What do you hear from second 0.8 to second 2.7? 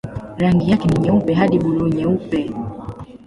ni nyeupe hadi buluu-nyeupe.